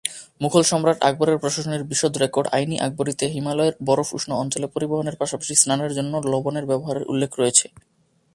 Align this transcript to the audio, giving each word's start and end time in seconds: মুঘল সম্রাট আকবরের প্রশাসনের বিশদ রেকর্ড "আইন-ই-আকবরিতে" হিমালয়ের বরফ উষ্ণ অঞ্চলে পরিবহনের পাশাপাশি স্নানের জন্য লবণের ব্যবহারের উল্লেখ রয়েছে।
মুঘল 0.41 0.63
সম্রাট 0.63 0.97
আকবরের 1.01 1.37
প্রশাসনের 1.37 1.83
বিশদ 1.83 2.13
রেকর্ড 2.17 2.47
"আইন-ই-আকবরিতে" 2.51 3.25
হিমালয়ের 3.27 3.75
বরফ 3.83 4.07
উষ্ণ 4.13 4.31
অঞ্চলে 4.33 4.67
পরিবহনের 4.67 5.15
পাশাপাশি 5.15 5.53
স্নানের 5.55 5.91
জন্য 5.93 6.13
লবণের 6.25 6.65
ব্যবহারের 6.65 7.07
উল্লেখ 7.07 7.31
রয়েছে। 7.39 7.65